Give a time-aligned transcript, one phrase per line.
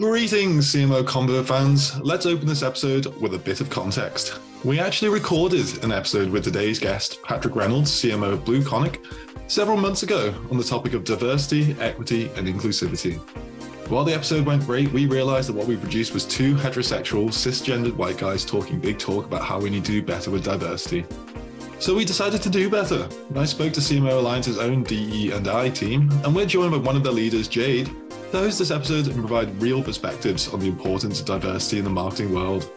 [0.00, 1.98] Greetings, CMO Convo fans.
[2.02, 4.38] Let's open this episode with a bit of context.
[4.62, 9.04] We actually recorded an episode with today's guest, Patrick Reynolds, CMO of BlueConic,
[9.48, 13.16] several months ago on the topic of diversity, equity, and inclusivity.
[13.90, 17.96] While the episode went great, we realized that what we produced was two heterosexual, cisgendered
[17.96, 21.06] white guys talking big talk about how we need to do better with diversity.
[21.80, 23.08] So we decided to do better.
[23.34, 26.94] I spoke to CMO Alliance's own DE and I team, and we're joined by one
[26.94, 27.90] of their leaders, Jade,
[28.32, 31.90] to host this episode and provide real perspectives on the importance of diversity in the
[31.90, 32.70] marketing world.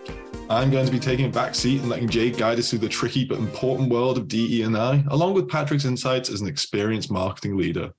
[0.49, 2.89] I'm going to be taking a back seat and letting Jade guide us through the
[2.89, 7.11] tricky but important world of DE and I, along with Patrick's insights as an experienced
[7.11, 7.91] marketing leader.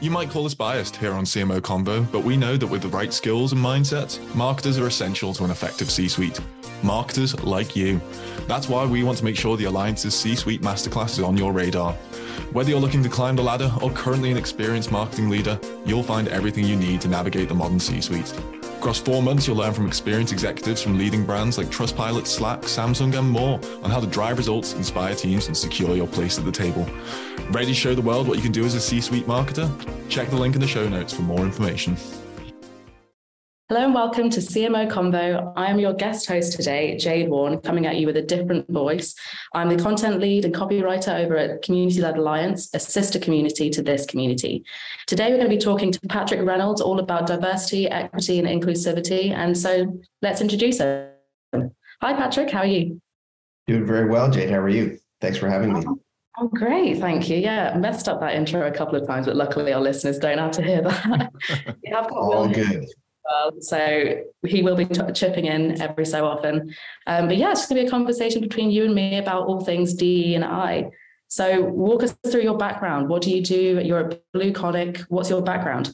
[0.00, 2.88] You might call us biased here on CMO Convo, but we know that with the
[2.88, 6.40] right skills and mindsets, marketers are essential to an effective C suite.
[6.82, 8.00] Marketers like you.
[8.46, 11.52] That's why we want to make sure the Alliance's C suite masterclass is on your
[11.52, 11.96] radar.
[12.52, 16.28] Whether you're looking to climb the ladder or currently an experienced marketing leader, you'll find
[16.28, 18.32] everything you need to navigate the modern C suite.
[18.78, 23.18] Across four months, you'll learn from experienced executives from leading brands like Trustpilot, Slack, Samsung,
[23.18, 26.52] and more on how to drive results, inspire teams, and secure your place at the
[26.52, 26.86] table.
[27.50, 29.68] Ready to show the world what you can do as a C suite marketer?
[30.08, 31.96] Check the link in the show notes for more information.
[33.68, 35.52] Hello and welcome to CMO Convo.
[35.56, 39.12] I am your guest host today, Jade Warne, coming at you with a different voice.
[39.54, 43.82] I'm the content lead and copywriter over at Community Led Alliance, a sister community to
[43.82, 44.64] this community.
[45.08, 49.32] Today, we're going to be talking to Patrick Reynolds all about diversity, equity, and inclusivity.
[49.32, 51.10] And so let's introduce him.
[51.52, 52.50] Hi, Patrick.
[52.50, 53.00] How are you?
[53.66, 54.48] Doing very well, Jade.
[54.48, 54.96] How are you?
[55.20, 55.82] Thanks for having me.
[55.84, 55.98] Oh,
[56.38, 56.98] oh great.
[56.98, 57.38] Thank you.
[57.38, 60.52] Yeah, messed up that intro a couple of times, but luckily our listeners don't have
[60.52, 61.32] to hear that.
[61.48, 62.86] have got All good
[63.30, 63.52] well.
[63.60, 66.74] So he will be t- chipping in every so often.
[67.06, 69.60] Um, but yeah, it's going to be a conversation between you and me about all
[69.60, 70.90] things D and I.
[71.28, 73.08] So walk us through your background.
[73.08, 73.80] What do you do?
[73.82, 75.00] You're a BlueConic.
[75.08, 75.92] What's your background?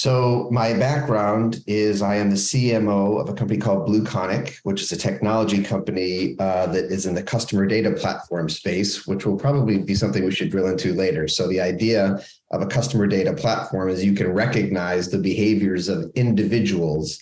[0.00, 4.92] So my background is I am the CMO of a company called BlueConic, which is
[4.92, 9.78] a technology company uh, that is in the customer data platform space, which will probably
[9.78, 11.26] be something we should drill into later.
[11.26, 12.22] So the idea
[12.52, 17.20] of a customer data platform is you can recognize the behaviors of individuals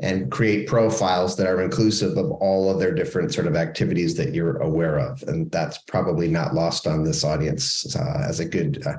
[0.00, 4.34] and create profiles that are inclusive of all of their different sort of activities that
[4.34, 8.86] you're aware of and that's probably not lost on this audience uh, as a good
[8.86, 8.98] uh,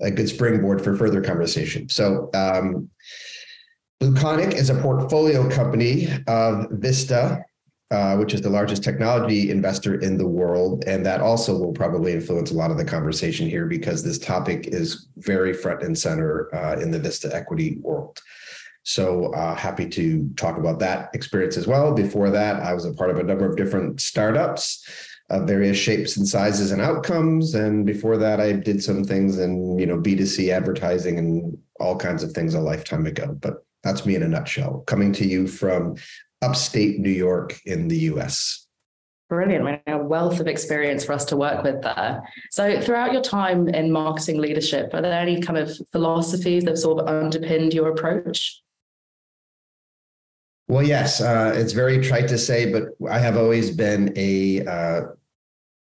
[0.00, 1.88] a good springboard for further conversation.
[1.88, 2.90] So, um,
[4.00, 7.44] Blue is a portfolio company of Vista,
[7.90, 10.84] uh, which is the largest technology investor in the world.
[10.86, 14.68] And that also will probably influence a lot of the conversation here because this topic
[14.68, 18.18] is very front and center uh, in the Vista equity world.
[18.84, 21.92] So uh, happy to talk about that experience as well.
[21.92, 24.82] Before that, I was a part of a number of different startups
[25.30, 27.54] of various shapes and sizes and outcomes.
[27.54, 32.22] And before that, I did some things in you know B2C advertising and all kinds
[32.22, 33.36] of things a lifetime ago.
[33.40, 34.82] But that's me in a nutshell.
[34.86, 35.96] Coming to you from
[36.42, 38.66] upstate New York in the US.
[39.28, 39.80] Brilliant.
[39.86, 42.20] A wealth of experience for us to work with there.
[42.50, 47.00] So, throughout your time in marketing leadership, are there any kind of philosophies that sort
[47.00, 48.60] of underpinned your approach?
[50.66, 55.02] Well, yes, uh, it's very trite to say, but I have always been a uh,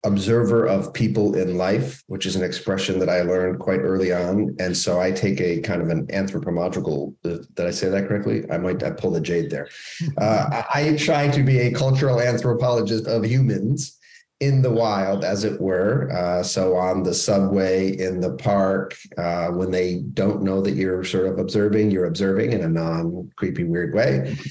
[0.03, 4.55] observer of people in life, which is an expression that I learned quite early on.
[4.59, 8.49] And so I take a kind of an anthropological, did I say that correctly?
[8.49, 9.69] I might I pull the jade there.
[10.17, 13.97] Uh, I try to be a cultural anthropologist of humans
[14.39, 16.11] in the wild, as it were.
[16.11, 21.03] Uh, so on the subway, in the park, uh, when they don't know that you're
[21.03, 24.35] sort of observing, you're observing in a non creepy, weird way.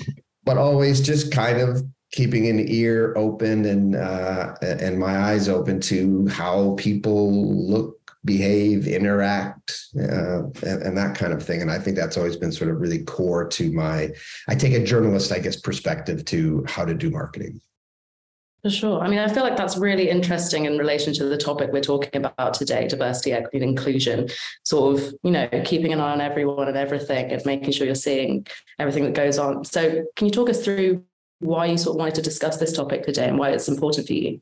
[0.45, 5.81] But always just kind of keeping an ear open and uh, and my eyes open
[5.81, 11.79] to how people look behave interact uh, and, and, that kind of thing and i
[11.79, 14.11] think that's always been sort of really core to my
[14.49, 17.61] i take a journalist i guess perspective to how to do marketing
[18.63, 19.01] for sure.
[19.01, 22.25] I mean, I feel like that's really interesting in relation to the topic we're talking
[22.25, 24.29] about today diversity, equity, and inclusion.
[24.65, 27.95] Sort of, you know, keeping an eye on everyone and everything and making sure you're
[27.95, 28.47] seeing
[28.81, 29.65] everything that goes on.
[29.65, 31.05] So, can you talk us through
[31.41, 34.13] why you sort of wanted to discuss this topic today and why it's important for
[34.13, 34.41] you.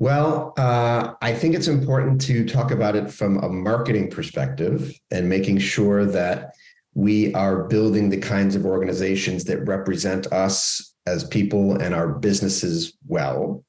[0.00, 5.28] Well, uh, I think it's important to talk about it from a marketing perspective and
[5.28, 6.54] making sure that
[6.94, 12.96] we are building the kinds of organizations that represent us as people and our businesses
[13.06, 13.64] well.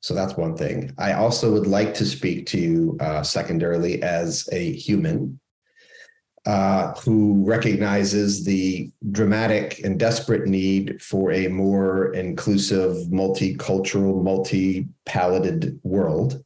[0.00, 0.92] So that's one thing.
[0.98, 5.40] I also would like to speak to you uh, secondarily as a human
[6.46, 16.42] uh, who recognizes the dramatic and desperate need for a more inclusive, multicultural, multi-palated world.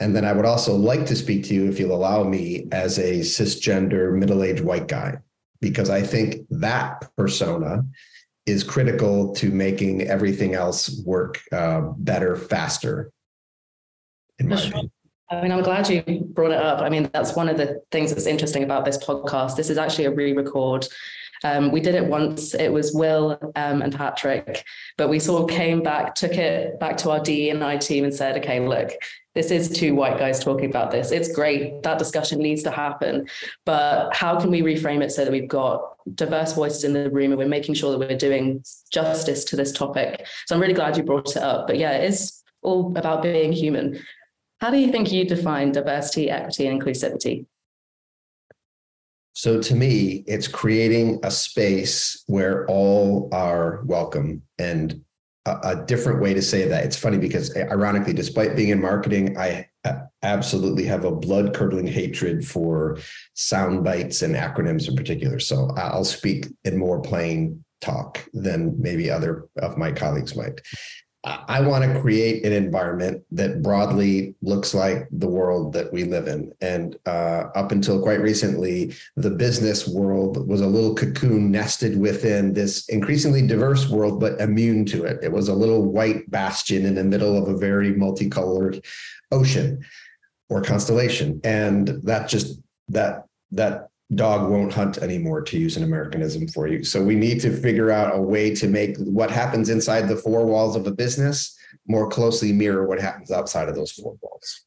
[0.00, 2.98] And then I would also like to speak to you, if you'll allow me, as
[2.98, 5.18] a cisgender middle aged white guy,
[5.60, 7.84] because I think that persona
[8.46, 13.10] is critical to making everything else work uh, better, faster.
[14.38, 14.90] In my opinion.
[15.30, 16.02] I mean, I'm glad you
[16.32, 16.80] brought it up.
[16.80, 19.56] I mean, that's one of the things that's interesting about this podcast.
[19.56, 20.86] This is actually a re record.
[21.44, 22.54] Um, we did it once.
[22.54, 24.64] It was Will um, and Patrick,
[24.96, 28.04] but we sort of came back, took it back to our D and I team,
[28.04, 28.92] and said, "Okay, look,
[29.36, 31.10] this is two white guys talking about this.
[31.12, 31.82] It's great.
[31.82, 33.28] That discussion needs to happen.
[33.66, 37.32] But how can we reframe it so that we've got diverse voices in the room
[37.32, 40.26] and we're making sure that we're doing justice to this topic?
[40.46, 41.66] So I'm really glad you brought it up.
[41.66, 44.02] But yeah, it is all about being human.
[44.60, 47.46] How do you think you define diversity, equity, and inclusivity?
[49.34, 55.02] So to me, it's creating a space where all are welcome and
[55.44, 56.84] a, a, different way to say that.
[56.84, 61.54] It's funny because eh, ironically, despite being in marketing, I uh, absolutely have a blood
[61.54, 62.98] curdling hatred for
[63.34, 65.38] sound bites and acronyms in particular.
[65.38, 70.62] So I'll speak in more plain talk than maybe other of my colleagues might.
[71.26, 76.28] I want to create an environment that broadly looks like the world that we live
[76.28, 76.52] in.
[76.60, 82.52] And uh, up until quite recently, the business world was a little cocoon nested within
[82.52, 85.18] this increasingly diverse world, but immune to it.
[85.20, 88.84] It was a little white bastion in the middle of a very multicolored
[89.32, 89.84] ocean
[90.48, 91.40] or constellation.
[91.42, 96.84] And that just, that, that dog won't hunt anymore to use an Americanism for you.
[96.84, 100.46] So we need to figure out a way to make what happens inside the four
[100.46, 101.56] walls of a business
[101.88, 104.64] more closely mirror what happens outside of those four walls.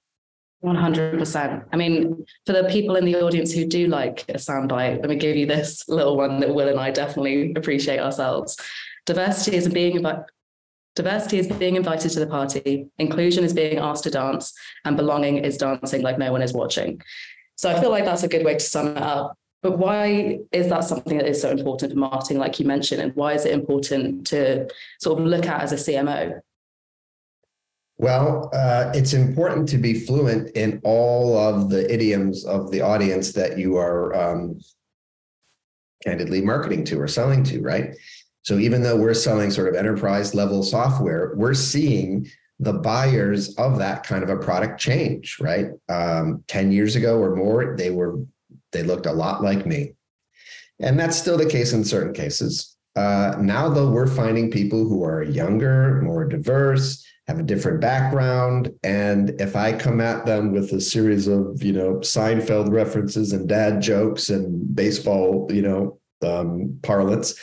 [0.63, 1.65] 100%.
[1.71, 5.15] I mean, for the people in the audience who do like a soundbite, let me
[5.15, 8.57] give you this little one that Will and I definitely appreciate ourselves.
[9.06, 10.25] Diversity is being invited.
[10.95, 14.53] Diversity is being invited to the party, inclusion is being asked to dance,
[14.83, 17.01] and belonging is dancing like no one is watching.
[17.60, 19.38] So I feel like that's a good way to sum it up.
[19.62, 23.14] But why is that something that is so important for marketing, like you mentioned, and
[23.18, 24.70] why is it important to
[25.02, 26.40] sort of look at as a CMO?
[27.98, 33.34] Well, uh, it's important to be fluent in all of the idioms of the audience
[33.34, 34.58] that you are um,
[36.02, 37.94] candidly marketing to or selling to, right?
[38.44, 43.78] So even though we're selling sort of enterprise level software, we're seeing the buyers of
[43.80, 45.68] that kind of a product change, right?
[45.88, 48.20] Um, 10 years ago or more, they were
[48.72, 49.94] they looked a lot like me.
[50.80, 52.78] And that's still the case in certain cases.
[52.96, 58.72] Uh, now, though, we're finding people who are younger, more diverse, have a different background.
[58.84, 63.48] And if I come at them with a series of, you know, Seinfeld references and
[63.48, 67.36] dad jokes and baseball, you know, um, parlance,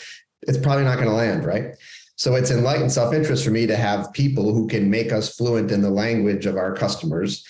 [0.43, 1.75] it's probably not going to land, right?
[2.17, 5.71] So it's enlightened self interest for me to have people who can make us fluent
[5.71, 7.45] in the language of our customers.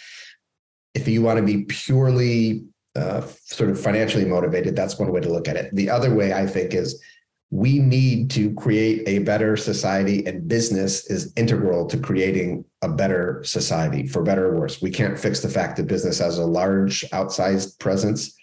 [0.95, 2.65] If you want to be purely
[2.97, 5.75] uh, sort of financially motivated, that's one way to look at it.
[5.75, 7.03] The other way I think is
[7.51, 13.43] we need to create a better society, and business is integral to creating a better
[13.45, 14.83] society for better or worse.
[14.83, 18.37] We can't fix the fact that business has a large outsized presence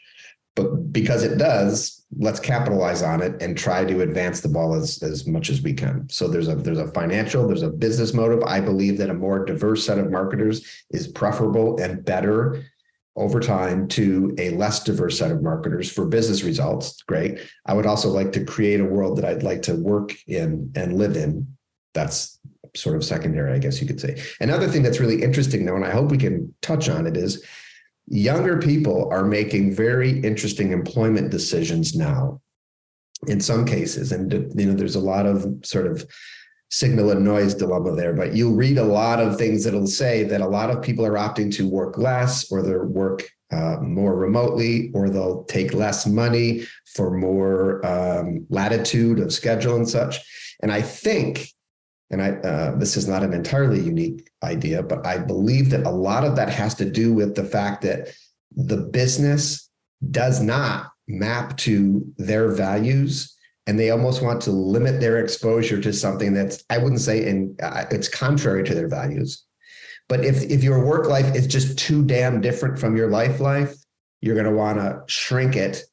[0.55, 5.01] but because it does let's capitalize on it and try to advance the ball as,
[5.01, 6.07] as much as we can.
[6.09, 8.43] So there's a there's a financial there's a business motive.
[8.43, 12.63] I believe that a more diverse set of marketers is preferable and better
[13.15, 17.01] over time to a less diverse set of marketers for business results.
[17.03, 17.39] Great.
[17.65, 20.97] I would also like to create a world that i'd like to work in and
[20.97, 21.55] live in.
[21.93, 22.39] That's
[22.75, 24.21] sort of secondary i guess you could say.
[24.39, 27.43] Another thing that's really interesting though and i hope we can touch on it is
[28.07, 32.41] younger people are making very interesting employment decisions now
[33.27, 36.05] in some cases and you know there's a lot of sort of
[36.69, 40.41] signal and noise dilemma there but you'll read a lot of things that'll say that
[40.41, 44.91] a lot of people are opting to work less or they'll work uh, more remotely
[44.93, 50.19] or they'll take less money for more um, latitude of schedule and such.
[50.61, 51.47] And i think
[52.13, 55.89] and I, uh, this is not an entirely unique idea, but I believe that a
[55.89, 58.09] lot of that has to do with the fact that
[58.55, 59.67] the business
[60.11, 65.91] does not map to their values and they almost want to limit their exposure to
[65.91, 69.43] something that's i wouldn't say in uh, it's contrary to their values.
[70.07, 73.75] But if if your work life is just too damn different from your life life
[74.21, 75.83] you're going to want to shrink it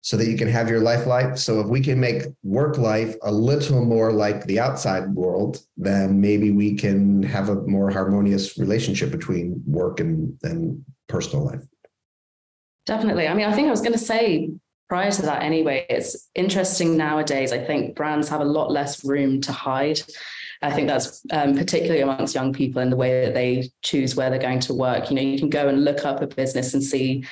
[0.00, 1.38] so that you can have your life life.
[1.38, 6.20] So if we can make work life a little more like the outside world, then
[6.20, 11.62] maybe we can have a more harmonious relationship between work and, and personal life.
[12.86, 13.28] Definitely.
[13.28, 14.50] I mean, I think I was going to say
[14.88, 17.52] prior to that anyway, it's interesting nowadays.
[17.52, 20.00] I think brands have a lot less room to hide.
[20.62, 24.30] I think that's um, particularly amongst young people in the way that they choose where
[24.30, 25.10] they're going to work.
[25.10, 27.24] You know, you can go and look up a business and see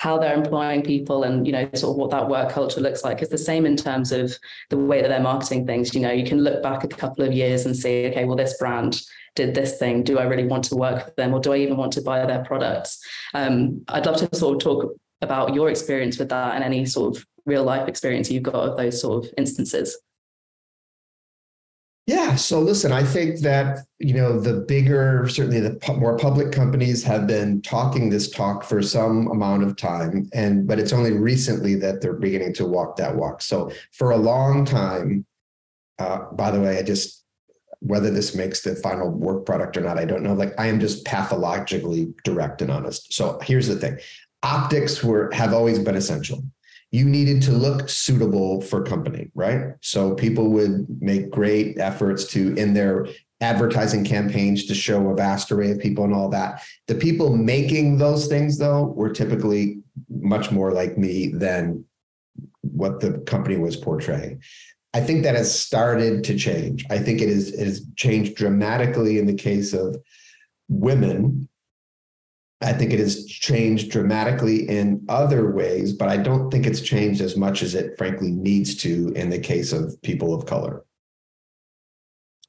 [0.00, 3.20] how they're employing people and you know sort of what that work culture looks like.
[3.20, 4.34] It's the same in terms of
[4.70, 5.94] the way that they're marketing things.
[5.94, 8.56] You know you can look back a couple of years and see okay well this
[8.56, 9.02] brand
[9.34, 10.02] did this thing.
[10.02, 12.24] Do i really want to work for them or do i even want to buy
[12.24, 12.98] their products?
[13.34, 17.16] Um, i'd love to sort of talk about your experience with that and any sort
[17.16, 19.98] of real life experience you've got of those sort of instances
[22.10, 22.34] yeah.
[22.34, 27.28] So listen, I think that, you know, the bigger, certainly the more public companies have
[27.28, 30.28] been talking this talk for some amount of time.
[30.32, 33.42] And, but it's only recently that they're beginning to walk that walk.
[33.42, 35.24] So for a long time,
[36.00, 37.24] uh, by the way, I just,
[37.78, 40.34] whether this makes the final work product or not, I don't know.
[40.34, 43.12] Like I am just pathologically direct and honest.
[43.12, 43.98] So here's the thing
[44.42, 46.42] optics were have always been essential
[46.90, 49.74] you needed to look suitable for company, right?
[49.80, 53.06] So people would make great efforts to in their
[53.40, 56.62] advertising campaigns to show a vast array of people and all that.
[56.88, 59.78] The people making those things though were typically
[60.08, 61.84] much more like me than
[62.62, 64.42] what the company was portraying.
[64.92, 66.84] I think that has started to change.
[66.90, 69.96] I think it is it has changed dramatically in the case of
[70.68, 71.48] women
[72.62, 77.22] I think it has changed dramatically in other ways, but I don't think it's changed
[77.22, 80.84] as much as it frankly needs to in the case of people of color.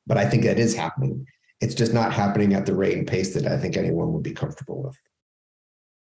[0.05, 1.25] But I think that is happening.
[1.61, 4.33] It's just not happening at the rate and pace that I think anyone would be
[4.33, 4.99] comfortable with.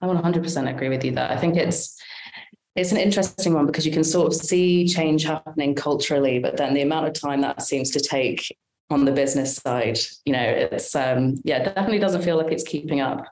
[0.02, 1.98] I 100% agree with you that I think it's
[2.76, 6.74] it's an interesting one because you can sort of see change happening culturally, but then
[6.74, 8.58] the amount of time that seems to take
[8.90, 13.00] on the business side, you know, it's um yeah, definitely doesn't feel like it's keeping
[13.00, 13.24] up.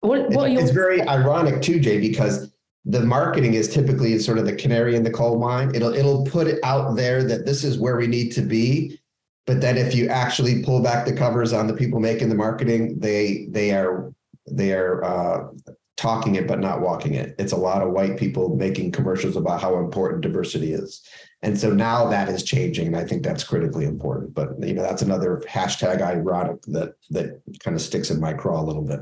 [0.00, 2.50] What, what it's, it's very ironic too, Jay, because
[2.84, 5.74] the marketing is typically sort of the canary in the coal mine.
[5.74, 8.98] It'll it'll put it out there that this is where we need to be.
[9.46, 12.98] But then if you actually pull back the covers on the people making the marketing,
[12.98, 14.12] they they are
[14.50, 15.48] they are uh,
[15.96, 17.34] talking it but not walking it.
[17.38, 21.06] It's a lot of white people making commercials about how important diversity is.
[21.42, 24.34] And so now that is changing, and I think that's critically important.
[24.34, 28.62] But you know, that's another hashtag ironic that that kind of sticks in my craw
[28.62, 29.00] a little bit.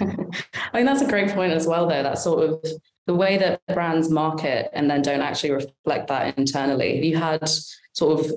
[0.00, 2.02] I mean, that's a great point as well, though.
[2.02, 2.64] That sort of
[3.06, 7.04] the way that brands market and then don't actually reflect that internally.
[7.06, 7.48] You had
[7.92, 8.32] sort of,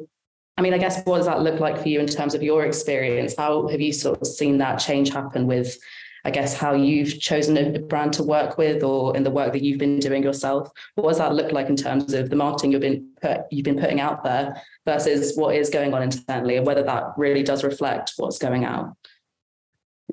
[0.58, 2.66] I mean, I guess what does that look like for you in terms of your
[2.66, 3.36] experience?
[3.38, 5.78] How have you sort of seen that change happen with,
[6.24, 9.62] I guess, how you've chosen a brand to work with, or in the work that
[9.62, 10.70] you've been doing yourself?
[10.96, 13.80] What does that look like in terms of the marketing you've been put, you've been
[13.80, 18.14] putting out there versus what is going on internally, and whether that really does reflect
[18.18, 18.96] what's going out?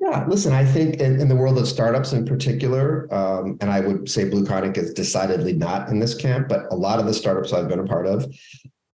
[0.01, 3.81] Yeah, listen, I think in, in, the world of startups in particular, um, and I
[3.81, 7.51] would say BlueConic is decidedly not in this camp, but a lot of the startups
[7.51, 8.25] I've been a part of,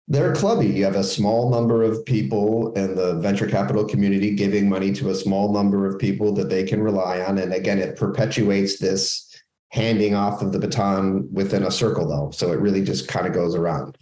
[0.06, 0.66] they're clubby.
[0.66, 5.10] You have a small number of people in the venture capital community giving money to
[5.10, 7.38] a small number of people that they can rely on.
[7.38, 9.28] And again, it perpetuates this
[9.70, 12.30] handing off of the baton within a circle, though.
[12.30, 13.96] So it really just kind of goes around.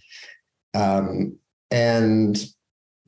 [0.74, 1.36] Um,
[1.70, 2.36] and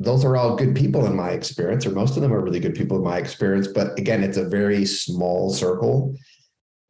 [0.02, 2.74] those are all good people in my experience, or most of them are really good
[2.74, 3.68] people in my experience.
[3.68, 6.16] But again, it's a very small circle.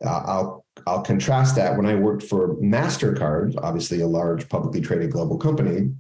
[0.05, 5.13] Uh, I'll I'll contrast that when I worked for Mastercard, obviously a large publicly traded
[5.13, 5.93] global company.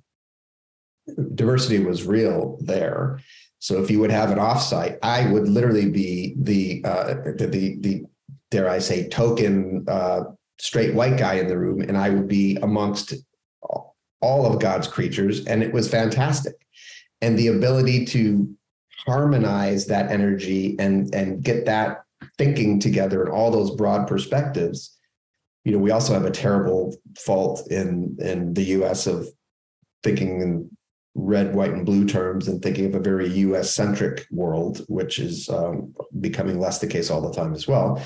[1.34, 3.20] Diversity was real there.
[3.58, 7.76] So if you would have an offsite, I would literally be the uh, the, the,
[7.80, 8.04] the
[8.50, 10.22] dare I say token uh,
[10.58, 13.14] straight white guy in the room, and I would be amongst
[14.20, 16.54] all of God's creatures, and it was fantastic
[17.22, 18.54] and the ability to
[19.06, 22.02] harmonize that energy and and get that
[22.38, 24.98] thinking together and all those broad perspectives
[25.64, 29.26] you know we also have a terrible fault in in the us of
[30.02, 30.70] thinking in
[31.14, 35.48] red white and blue terms and thinking of a very us centric world which is
[35.48, 38.02] um, becoming less the case all the time as well.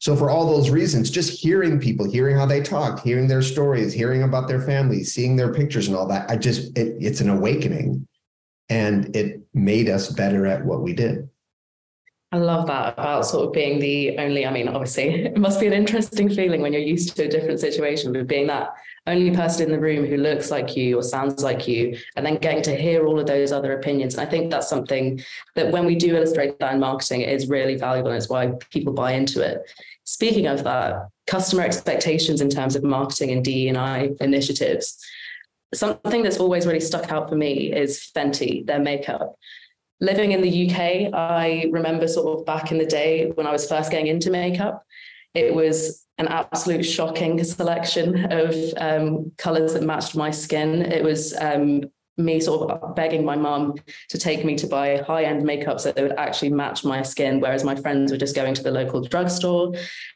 [0.00, 3.92] So for all those reasons just hearing people hearing how they talk hearing their stories
[3.92, 7.30] hearing about their families seeing their pictures and all that i just it, it's an
[7.30, 8.06] awakening
[8.68, 11.28] and it made us better at what we did.
[12.32, 15.66] I love that about sort of being the only, I mean, obviously, it must be
[15.66, 18.70] an interesting feeling when you're used to a different situation, but being that
[19.06, 22.36] only person in the room who looks like you or sounds like you, and then
[22.36, 24.14] getting to hear all of those other opinions.
[24.14, 25.20] And I think that's something
[25.56, 28.10] that when we do illustrate that in marketing, it is really valuable.
[28.10, 29.60] And it's why people buy into it.
[30.04, 34.98] Speaking of that, customer expectations in terms of marketing and DE&I initiatives
[35.74, 39.36] something that's always really stuck out for me is Fenty, their makeup.
[40.00, 43.68] Living in the UK, I remember sort of back in the day when I was
[43.68, 44.84] first getting into makeup,
[45.34, 50.82] it was an absolute shocking selection of um, colors that matched my skin.
[50.82, 51.84] It was um,
[52.18, 53.74] me sort of begging my mum
[54.10, 57.40] to take me to buy high end makeup so they would actually match my skin,
[57.40, 59.72] whereas my friends were just going to the local drugstore.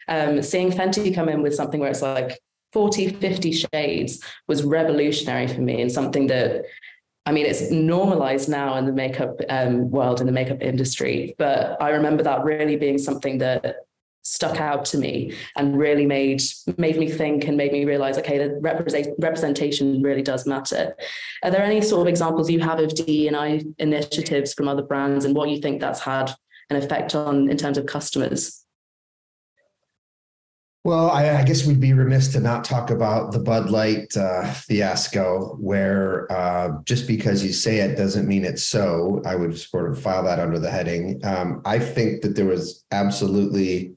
[0.08, 2.38] Um, seeing Fenty come in with something where it's like
[2.76, 6.66] 40, 50 shades was revolutionary for me and something that
[7.24, 11.34] I mean, it's normalized now in the makeup um, world, in the makeup industry.
[11.38, 13.76] But I remember that really being something that
[14.20, 16.42] stuck out to me and really made
[16.76, 20.96] made me think and made me realize okay the represent, representation really does matter
[21.44, 25.36] are there any sort of examples you have of DE&I initiatives from other brands and
[25.36, 26.32] what you think that's had
[26.70, 28.65] an effect on in terms of customers
[30.86, 34.52] well, I, I, guess we'd be remiss to not talk about the Bud Light uh,
[34.52, 39.20] fiasco, where uh, just because you say it doesn't mean it's so.
[39.26, 41.20] I would sort of file that under the heading.
[41.24, 43.96] Um, I think that there was absolutely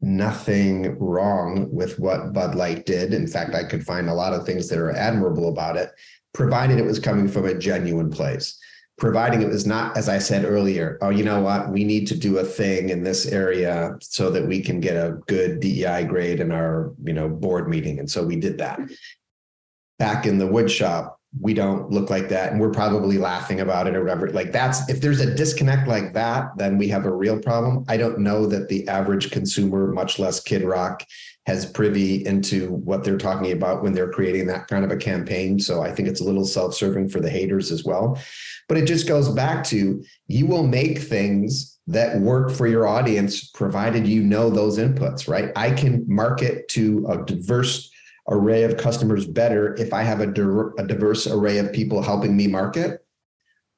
[0.00, 3.14] nothing wrong with what Bud Light did.
[3.14, 5.92] In fact, I could find a lot of things that are admirable about it,
[6.32, 8.58] provided it was coming from a genuine place
[8.96, 12.16] providing it was not, as I said earlier, oh, you know what, we need to
[12.16, 16.40] do a thing in this area so that we can get a good DEI grade
[16.40, 17.98] in our, you know, board meeting.
[17.98, 18.78] And so we did that.
[19.98, 22.52] Back in the wood shop, we don't look like that.
[22.52, 24.30] And we're probably laughing about it or whatever.
[24.30, 27.84] Like that's if there's a disconnect like that, then we have a real problem.
[27.88, 31.04] I don't know that the average consumer, much less Kid Rock,
[31.46, 35.58] has privy into what they're talking about when they're creating that kind of a campaign.
[35.58, 38.18] So I think it's a little self-serving for the haters as well.
[38.66, 43.50] But it just goes back to you will make things that work for your audience
[43.50, 45.50] provided you know those inputs, right?
[45.54, 47.90] I can market to a diverse
[48.28, 50.28] array of customers better if I have a,
[50.78, 53.04] a diverse array of people helping me market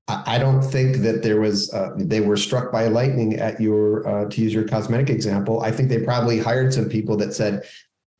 [0.08, 4.30] I don't think that there was uh, they were struck by lightning at your uh,
[4.30, 5.62] to use your cosmetic example.
[5.62, 7.64] I think they probably hired some people that said,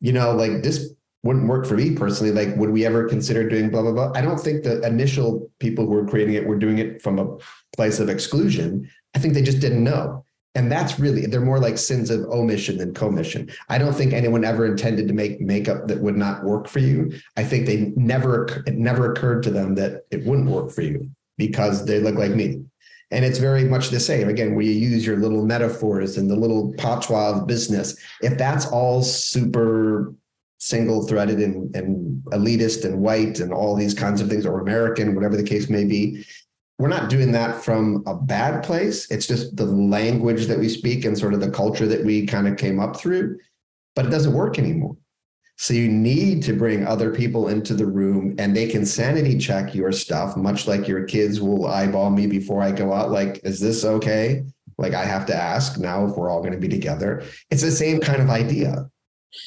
[0.00, 0.90] you know, like this
[1.22, 2.32] wouldn't work for me personally.
[2.32, 4.12] Like, would we ever consider doing blah blah blah?
[4.16, 7.36] I don't think the initial people who were creating it were doing it from a
[7.76, 8.90] place of exclusion.
[9.14, 10.24] I think they just didn't know.
[10.56, 13.50] And that's really they're more like sins of omission than commission.
[13.68, 17.12] I don't think anyone ever intended to make makeup that would not work for you.
[17.36, 21.10] I think they never it never occurred to them that it wouldn't work for you
[21.36, 22.64] because they look like me.
[23.10, 24.28] And it's very much the same.
[24.28, 27.96] Again, where you use your little metaphors and the little patois of business.
[28.22, 30.12] If that's all super
[30.58, 35.14] single threaded and, and elitist and white and all these kinds of things, or American,
[35.14, 36.26] whatever the case may be,
[36.78, 39.10] we're not doing that from a bad place.
[39.10, 42.46] It's just the language that we speak and sort of the culture that we kind
[42.46, 43.38] of came up through,
[43.94, 44.96] but it doesn't work anymore.
[45.58, 49.74] So you need to bring other people into the room and they can sanity check
[49.74, 53.10] your stuff, much like your kids will eyeball me before I go out.
[53.10, 54.44] Like, is this okay?
[54.76, 57.24] Like, I have to ask now if we're all going to be together.
[57.50, 58.90] It's the same kind of idea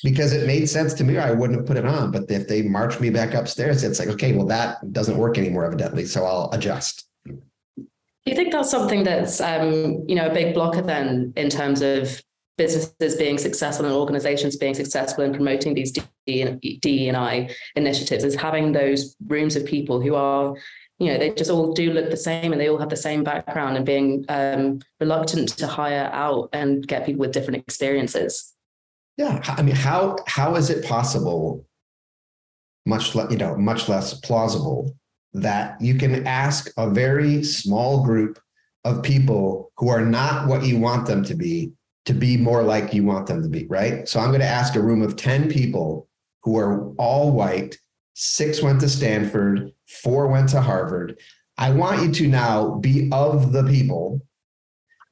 [0.04, 1.20] because it made sense to me.
[1.20, 2.10] I wouldn't have put it on.
[2.10, 5.66] But if they march me back upstairs, it's like, okay, well, that doesn't work anymore,
[5.66, 6.06] evidently.
[6.06, 7.09] So I'll adjust.
[8.30, 11.82] Do you think that's something that's, um, you know, a big blocker then in terms
[11.82, 12.22] of
[12.60, 19.16] businesses being successful and organizations being successful in promoting these DE&I initiatives is having those
[19.26, 20.54] rooms of people who are,
[21.00, 23.24] you know, they just all do look the same and they all have the same
[23.24, 28.54] background and being um, reluctant to hire out and get people with different experiences.
[29.18, 31.66] Yeah, I mean, how how is it possible,
[32.86, 34.96] much le- you know, much less plausible,
[35.34, 38.40] that you can ask a very small group
[38.84, 41.72] of people who are not what you want them to be
[42.06, 44.08] to be more like you want them to be, right?
[44.08, 46.08] So I'm going to ask a room of 10 people
[46.42, 47.78] who are all white,
[48.16, 51.20] six went to Stanford, four went to Harvard.
[51.58, 54.22] I want you to now be of the people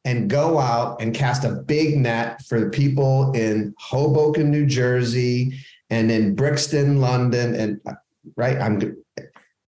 [0.05, 5.53] and go out and cast a big net for the people in Hoboken, New Jersey,
[5.89, 7.93] and in Brixton, London, and uh,
[8.35, 8.57] right.
[8.57, 8.79] I'm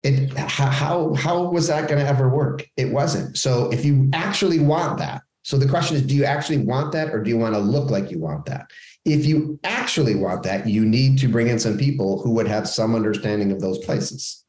[0.03, 0.33] it.
[0.37, 2.69] How how was that going to ever work?
[2.77, 3.39] It wasn't.
[3.39, 7.11] So if you actually want that, so the question is, do you actually want that
[7.11, 8.71] or do you want to look like you want that?
[9.05, 12.69] If you actually want that, you need to bring in some people who would have
[12.69, 14.45] some understanding of those places.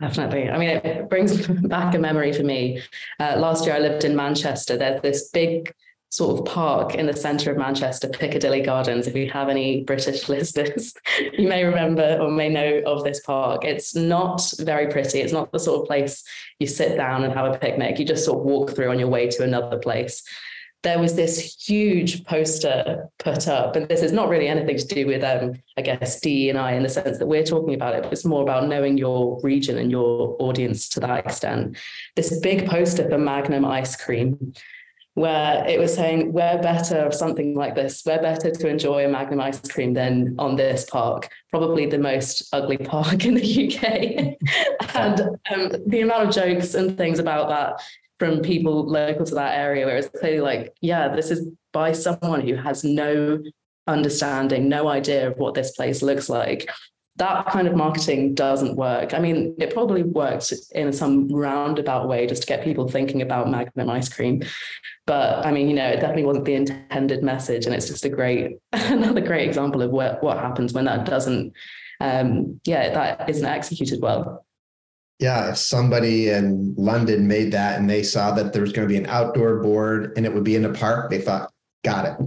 [0.00, 0.48] Definitely.
[0.48, 2.82] I mean, it brings back a memory for me.
[3.18, 4.76] Uh, last year, I lived in Manchester.
[4.76, 5.72] There's this big
[6.10, 9.06] sort of park in the centre of Manchester, Piccadilly Gardens.
[9.06, 10.94] If you have any British listeners,
[11.32, 13.64] you may remember or may know of this park.
[13.64, 15.20] It's not very pretty.
[15.20, 16.24] It's not the sort of place
[16.58, 17.98] you sit down and have a picnic.
[17.98, 20.22] You just sort of walk through on your way to another place.
[20.84, 25.08] There was this huge poster put up, and this is not really anything to do
[25.08, 28.06] with, um, I guess, D and I in the sense that we're talking about it.
[28.12, 31.76] It's more about knowing your region and your audience to that extent.
[32.14, 34.54] This big poster for Magnum ice cream
[35.18, 38.02] where it was saying we're better of something like this.
[38.06, 42.48] We're better to enjoy a Magnum ice cream than on this park, probably the most
[42.52, 44.36] ugly park in the UK.
[44.94, 45.20] and
[45.52, 47.82] um, the amount of jokes and things about that
[48.18, 52.40] from people local to that area, where it's clearly like, yeah, this is by someone
[52.40, 53.42] who has no
[53.86, 56.68] understanding, no idea of what this place looks like
[57.18, 59.12] that kind of marketing doesn't work.
[59.12, 63.50] I mean, it probably worked in some roundabout way just to get people thinking about
[63.50, 64.42] Magnum ice cream.
[65.04, 67.66] But I mean, you know, it definitely wasn't the intended message.
[67.66, 71.52] And it's just a great, another great example of what, what happens when that doesn't,
[72.00, 74.46] um, yeah, that isn't executed well.
[75.18, 78.92] Yeah, if somebody in London made that and they saw that there was going to
[78.92, 81.50] be an outdoor board and it would be in the park, they thought,
[81.82, 82.26] got it.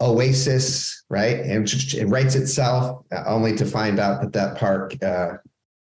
[0.00, 1.40] Oasis, right?
[1.40, 5.38] And it writes itself uh, only to find out that that park uh,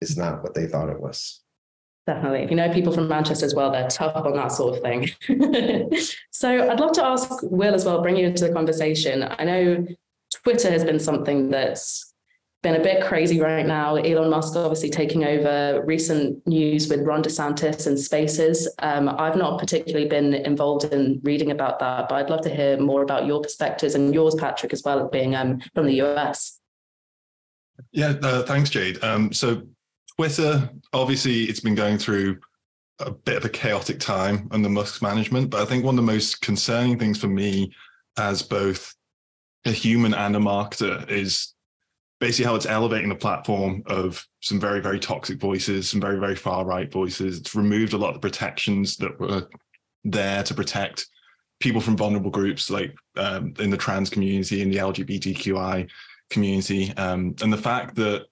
[0.02, 1.42] is not what they thought it was.
[2.08, 2.40] Definitely.
[2.40, 5.10] If you know people from Manchester as well, they're tough on that sort of thing.
[6.32, 9.24] so I'd love to ask Will as well, bring you into the conversation.
[9.38, 9.86] I know
[10.44, 12.09] Twitter has been something that's
[12.62, 13.96] been a bit crazy right now.
[13.96, 18.74] Elon Musk obviously taking over recent news with Ron DeSantis and spaces.
[18.80, 22.78] Um, I've not particularly been involved in reading about that, but I'd love to hear
[22.78, 26.60] more about your perspectives and yours, Patrick, as well, being um, from the US.
[27.94, 29.02] Yeah, uh, thanks, Jade.
[29.04, 29.62] Um, so
[30.18, 32.40] Twitter, obviously, it's been going through
[33.00, 36.12] a bit of a chaotic time under Musk's management, but I think one of the
[36.12, 37.72] most concerning things for me
[38.18, 38.94] as both
[39.66, 41.54] a human and a marketer is
[42.20, 46.36] basically how it's elevating the platform of some very very toxic voices some very very
[46.36, 47.40] far right voices.
[47.40, 49.48] It's removed a lot of the protections that were
[50.04, 51.08] there to protect
[51.60, 55.90] people from vulnerable groups like um, in the trans community in the lgbtqi
[56.30, 56.94] community.
[56.96, 58.26] Um, and the fact that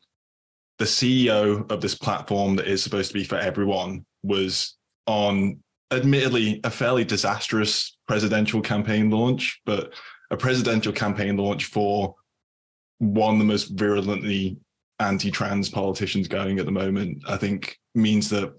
[0.78, 4.76] the ceo of this platform that is supposed to be for everyone was
[5.08, 5.60] on
[5.91, 9.93] admittedly a fairly disastrous presidential campaign launch but
[10.32, 12.13] a presidential campaign launch for
[12.99, 14.57] one of the most virulently
[14.99, 18.53] anti-trans politicians going at the moment, I think means that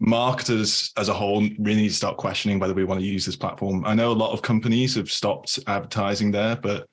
[0.00, 3.36] marketers as a whole really need to start questioning whether we want to use this
[3.36, 3.84] platform.
[3.84, 6.86] I know a lot of companies have stopped advertising there, but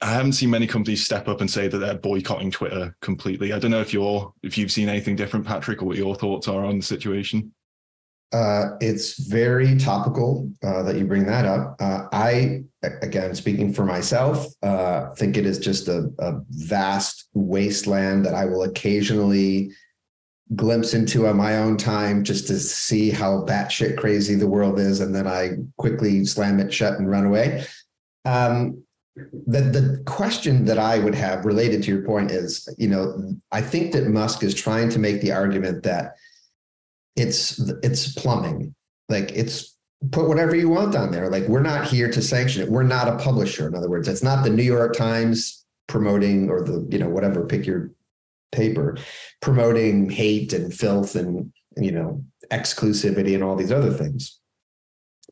[0.00, 3.52] I haven't seen many companies step up and say that they're boycotting Twitter completely.
[3.52, 6.46] I don't know if you're if you've seen anything different, Patrick, or what your thoughts
[6.46, 7.52] are on the situation.
[8.32, 11.76] Uh, it's very topical uh, that you bring that up.
[11.80, 12.62] Uh, I,
[13.02, 18.44] again, speaking for myself, uh, think it is just a, a, vast wasteland that I
[18.44, 19.72] will occasionally
[20.54, 25.00] glimpse into on my own time just to see how batshit crazy the world is,
[25.00, 27.66] and then I quickly slam it shut and run away.
[28.24, 28.84] Um,
[29.16, 33.60] the the question that I would have related to your point is, you know, I
[33.60, 36.14] think that Musk is trying to make the argument that
[37.16, 38.74] it's it's plumbing.
[39.08, 39.73] Like it's
[40.10, 41.28] put whatever you want on there.
[41.28, 42.70] Like we're not here to sanction it.
[42.70, 43.66] We're not a publisher.
[43.66, 47.44] In other words, it's not the New York Times promoting or the you know whatever
[47.44, 47.90] pick your
[48.52, 48.96] paper
[49.40, 54.38] promoting hate and filth and you know exclusivity and all these other things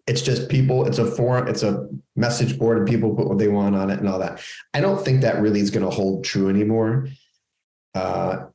[0.07, 3.49] it's just people it's a forum it's a message board and people put what they
[3.49, 4.43] want on it and all that
[4.75, 7.09] i don't think that really is going to hold true anymore
[7.95, 8.47] uh,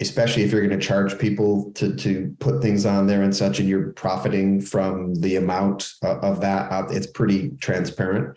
[0.00, 3.60] especially if you're going to charge people to to put things on there and such
[3.60, 8.36] and you're profiting from the amount of that uh, it's pretty transparent.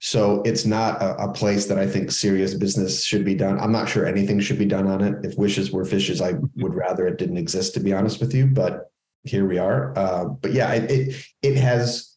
[0.00, 3.58] So it's not a, a, place that i think serious business should be done.
[3.58, 5.24] I'm not sure anything should be done on it.
[5.24, 6.62] If wishes were fishes i mm-hmm.
[6.62, 8.90] would rather it didn't exist to be honest with you but
[9.24, 9.96] here we are.
[9.98, 12.14] Uh, but yeah it, it it has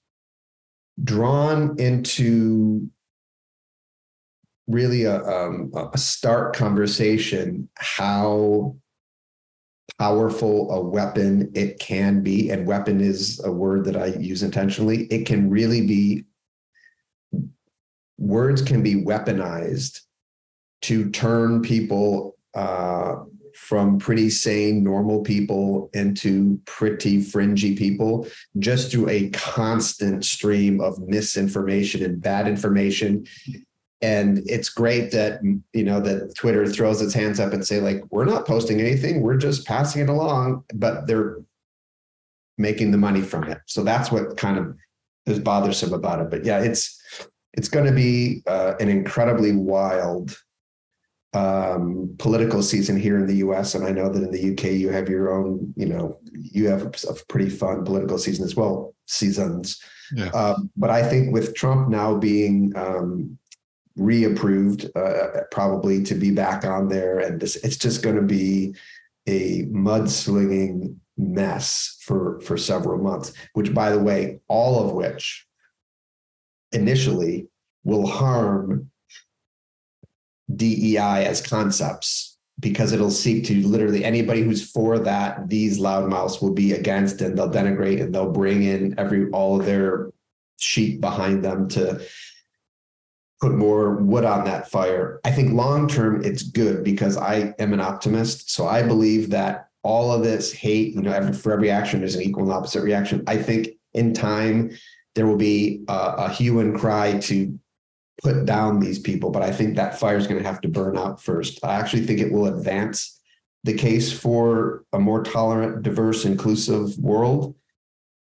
[1.04, 2.90] drawn into
[4.68, 8.76] really a, um, a stark conversation how
[10.00, 15.06] powerful a weapon it can be and weapon is a word that i use intentionally.
[15.06, 16.26] It can really be
[18.18, 20.02] words can be weaponized
[20.84, 23.16] to turn people uh,
[23.56, 28.28] from pretty sane normal people into pretty fringy people
[28.60, 33.26] just through a constant stream of misinformation and bad information
[34.02, 35.42] and it's great that
[35.74, 39.22] you know that twitter throws its hands up and say like we're not posting anything
[39.22, 41.38] we're just passing it along but they're
[42.58, 43.60] making the money from it.
[43.66, 44.76] So that's what kind of
[45.26, 46.30] is bothersome about it.
[46.30, 47.00] But yeah it's
[47.54, 50.38] it's going to be uh, an incredibly wild
[51.34, 54.90] um, political season here in the us and i know that in the uk you
[54.90, 59.80] have your own you know you have a, pretty fun political season as well seasons.
[60.16, 60.30] Yeah.
[60.30, 63.38] Um, but i think with trump now being um,
[63.98, 67.20] reapproved uh, probably to be back on there.
[67.20, 68.76] And this, it's just going to be
[69.28, 75.48] a mudslinging mess for for several months which by the way all of which
[76.72, 77.48] initially
[77.84, 78.92] will harm
[80.56, 86.54] DEI as concepts because it'll seek to literally anybody who's for that these loudmouths will
[86.54, 90.12] be against and they'll denigrate and they'll bring in every all of their
[90.60, 92.00] sheep behind them to
[93.40, 95.20] put more wood on that fire.
[95.24, 98.52] I think long term it's good because I am an optimist.
[98.52, 102.16] So I believe that all of this hate, you know, every, for every action there's
[102.16, 103.24] an equal and opposite reaction.
[103.28, 104.72] I think in time
[105.16, 107.58] there will be a, a hue and cry to
[108.24, 110.98] put down these people, but I think that fire is going to have to burn
[110.98, 111.64] out first.
[111.64, 113.20] I actually think it will advance
[113.64, 117.56] the case for a more tolerant, diverse, inclusive world.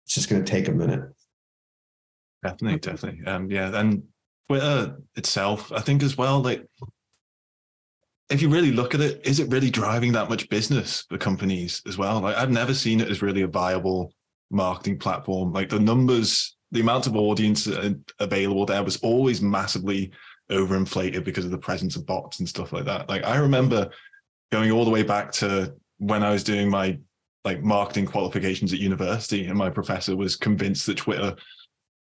[0.07, 1.03] It's just going to take a minute.
[2.43, 3.27] Definitely, definitely.
[3.27, 4.03] Um, yeah, and
[4.53, 6.67] Twitter itself, I think as well, like
[8.29, 11.81] if you really look at it, is it really driving that much business for companies
[11.87, 12.21] as well?
[12.21, 14.13] Like I've never seen it as really a viable
[14.51, 15.55] marketing platform.
[15.55, 17.67] Like the numbers, the amount of audience
[18.21, 20.13] available there was always massively
[20.51, 23.09] overinflated because of the presence of bots and stuff like that.
[23.09, 23.89] Like I remember
[24.51, 26.99] going all the way back to when I was doing my
[27.47, 31.35] like marketing qualifications at university, and my professor was convinced that Twitter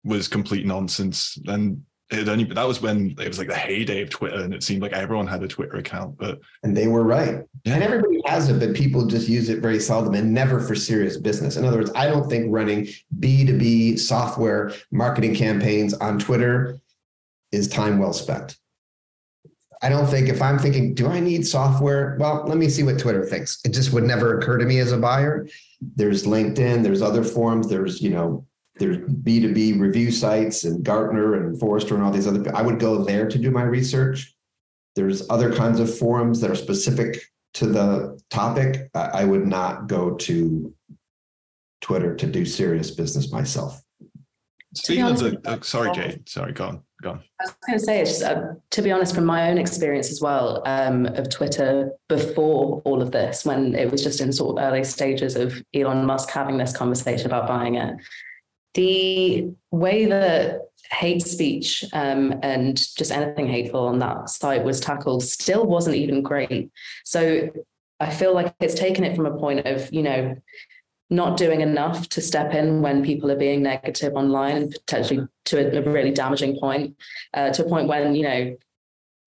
[0.05, 1.37] was complete nonsense.
[1.47, 4.63] And it only that was when it was like the heyday of Twitter, and it
[4.63, 6.17] seemed like everyone had a Twitter account.
[6.17, 7.75] But and they were right, yeah.
[7.75, 11.17] and everybody has it, but people just use it very seldom and never for serious
[11.17, 11.55] business.
[11.55, 12.87] In other words, I don't think running
[13.19, 16.79] B two B software marketing campaigns on Twitter
[17.51, 18.57] is time well spent.
[19.81, 22.17] I don't think if I'm thinking, do I need software?
[22.19, 23.59] Well, let me see what Twitter thinks.
[23.63, 25.47] It just would never occur to me as a buyer.
[25.95, 28.45] There's LinkedIn, there's other forums, there's you know
[28.79, 32.43] there's B2B review sites and Gartner and Forrester and all these other.
[32.55, 34.33] I would go there to do my research.
[34.95, 37.21] There's other kinds of forums that are specific
[37.55, 38.89] to the topic.
[38.95, 40.73] I would not go to
[41.81, 43.81] Twitter to do serious business myself.
[44.75, 47.23] Speaking of the, uh, sorry, Jay, sorry, go on, go on.
[47.41, 50.11] I was going to say, it's just, uh, to be honest, from my own experience
[50.11, 54.57] as well um, of Twitter before all of this, when it was just in sort
[54.57, 57.95] of early stages of Elon Musk having this conversation about buying it,
[58.73, 65.23] the way that hate speech um, and just anything hateful on that site was tackled
[65.23, 66.71] still wasn't even great.
[67.03, 67.49] So
[67.99, 70.35] I feel like it's taken it from a point of, you know,
[71.09, 75.79] not doing enough to step in when people are being negative online and potentially to
[75.79, 76.95] a, really damaging point,
[77.33, 78.57] uh, to a point when, you know,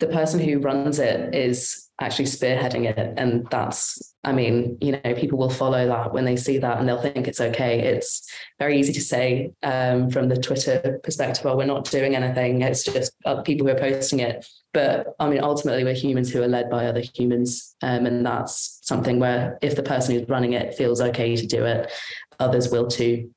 [0.02, 3.14] the person who runs it is actually spearheading it.
[3.16, 6.88] And that's, I mean, you know, people will follow that when they see that and
[6.88, 7.78] they'll think it's okay.
[7.78, 12.62] It's very easy to say um, from the Twitter perspective, well, we're not doing anything.
[12.62, 14.44] It's just other people who are posting it.
[14.74, 17.76] But I mean, ultimately, we're humans who are led by other humans.
[17.80, 21.64] Um, and that's something where if the person who's running it feels okay to do
[21.64, 21.92] it,
[22.40, 23.30] others will too.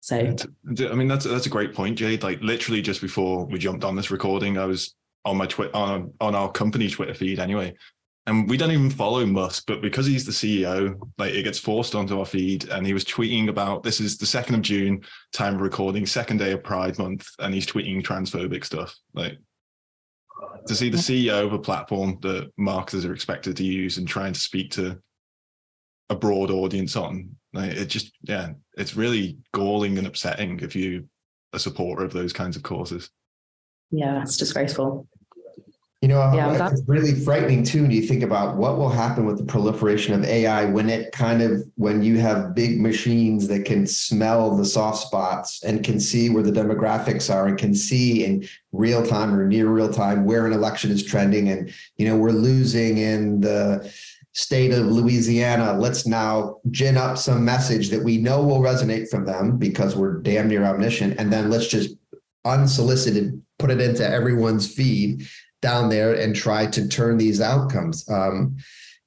[0.00, 2.24] So, I mean, that's that's a great point, Jade.
[2.24, 4.94] Like literally just before we jumped on this recording, I was
[5.24, 7.74] on my Twitter on, on our company Twitter feed anyway,
[8.26, 11.96] and we don't even follow Musk, but because he's the CEO, like it gets forced
[11.96, 12.68] onto our feed.
[12.68, 16.36] And he was tweeting about this is the second of June, time of recording, second
[16.36, 18.94] day of Pride Month, and he's tweeting transphobic stuff.
[19.12, 19.38] Like
[20.66, 24.32] to see the CEO of a platform that marketers are expected to use and trying
[24.32, 25.00] to speak to
[26.08, 31.08] a broad audience on, like it just yeah, it's really galling and upsetting if you
[31.54, 33.10] a supporter of those kinds of causes.
[33.90, 35.08] Yeah, it's disgraceful.
[36.02, 39.38] You know, yeah, it's really frightening too when you think about what will happen with
[39.38, 43.86] the proliferation of AI when it kind of when you have big machines that can
[43.86, 48.44] smell the soft spots and can see where the demographics are and can see in
[48.72, 52.32] real time or near real time where an election is trending and you know we're
[52.32, 53.88] losing in the
[54.32, 55.78] state of Louisiana.
[55.78, 60.14] Let's now gin up some message that we know will resonate from them because we're
[60.14, 61.94] damn near omniscient, and then let's just
[62.44, 65.28] unsolicited put it into everyone's feed
[65.62, 68.06] down there and try to turn these outcomes.
[68.10, 68.56] Um,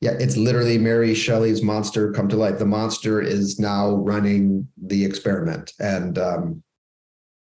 [0.01, 2.57] yeah, it's literally Mary Shelley's monster come to life.
[2.57, 6.63] The monster is now running the experiment, and um,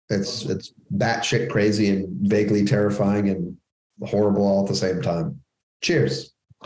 [0.09, 3.57] it's it's batshit crazy and vaguely terrifying and
[4.03, 5.41] horrible all at the same time.
[5.81, 6.33] Cheers.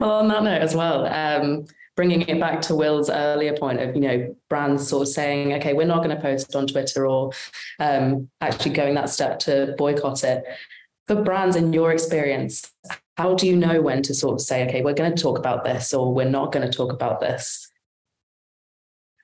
[0.00, 3.94] well, on that note as well, um, bringing it back to Will's earlier point of,
[3.94, 7.32] you know, brands sort of saying, okay, we're not going to post on Twitter or
[7.80, 10.44] um, actually going that step to boycott it.
[11.06, 12.70] For brands, in your experience,
[13.16, 15.64] how do you know when to sort of say, okay, we're going to talk about
[15.64, 17.65] this or we're not going to talk about this?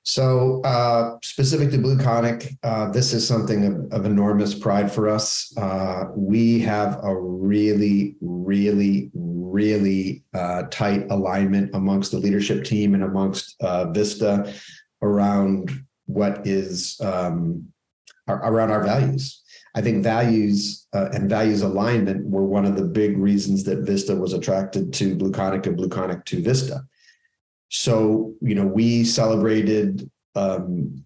[0.04, 5.56] So, uh, specific to BlueConic, uh, this is something of, of, enormous pride for us.
[5.56, 13.04] Uh, we have a really, really, really uh, tight alignment amongst the leadership team and
[13.04, 14.52] amongst uh, Vista
[15.02, 15.70] around
[16.06, 17.68] what is um,
[18.28, 19.40] around our values.
[19.74, 24.14] I think values uh, and values alignment were one of the big reasons that Vista
[24.14, 26.82] was attracted to BlueConic and BlueConic to Vista.
[27.74, 31.02] So, you know, we celebrated um,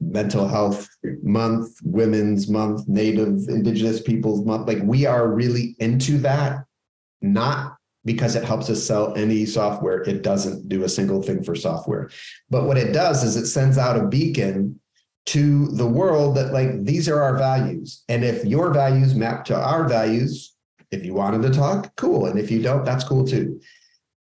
[0.00, 0.88] mental health
[1.22, 4.66] month, women's month, native indigenous peoples month.
[4.66, 6.64] Like we are really into that,
[7.20, 10.00] not because it helps us sell any software.
[10.04, 12.08] It doesn't do a single thing for software.
[12.48, 14.80] But what it does is it sends out a beacon
[15.26, 18.02] to the world that like these are our values.
[18.08, 20.54] And if your values map to our values,
[20.90, 22.26] if you wanted to talk, cool.
[22.26, 23.60] And if you don't, that's cool too.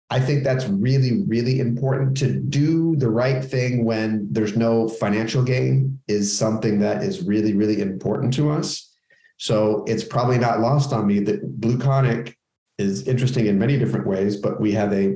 [0.10, 5.44] I think that's really, really important to do the right thing when there's no financial
[5.44, 8.94] gain is something that is really, really important to us.
[9.38, 12.36] So it's probably not lost on me that BlueConic
[12.78, 15.15] is interesting in many different ways, but we have a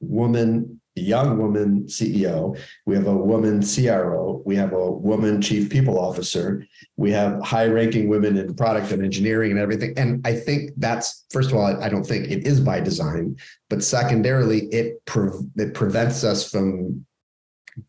[0.00, 5.98] woman young woman CEO, we have a woman CRO, we have a woman chief people
[5.98, 6.64] officer,
[6.96, 9.94] we have high ranking women in product and engineering and everything.
[9.96, 13.36] And I think that's, first of all, I don't think it is by design,
[13.70, 17.04] but secondarily, it, pre- it prevents us from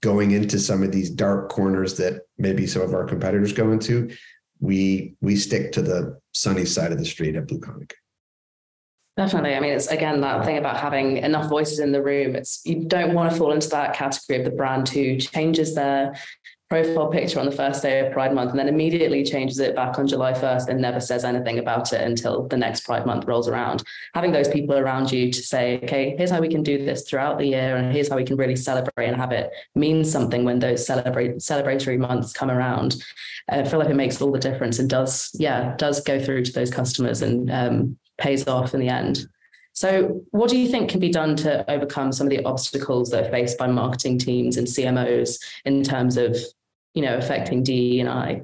[0.02, 4.10] going into some of these dark corners that maybe some of our competitors go into.
[4.60, 7.93] We we stick to the sunny side of the street at BlueConic.
[9.20, 9.54] Definitely.
[9.54, 12.38] I mean, it's again that thing about having enough voices in the room.
[12.38, 16.16] It's you don't want to fall into that category of the brand who changes their
[16.70, 20.00] profile picture on the first day of Pride Month and then immediately changes it back
[20.00, 23.50] on July 1st and never says anything about it until the next Pride Month rolls
[23.50, 23.84] around.
[24.14, 27.40] Having those people around you to say, okay, here's how we can do this throughout
[27.40, 30.60] the year and here's how we can really celebrate and have it mean something when
[30.60, 33.04] those celebrate celebratory months come around.
[33.50, 36.54] I feel like it makes all the difference and does, yeah, does go through to
[36.54, 39.28] those customers and um, pays off in the end.
[39.74, 43.26] So, what do you think can be done to overcome some of the obstacles that
[43.26, 46.36] are faced by marketing teams and CMOs in terms of,
[46.94, 48.42] you know, affecting DE and I?